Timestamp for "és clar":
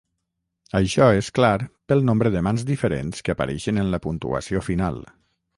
1.17-1.51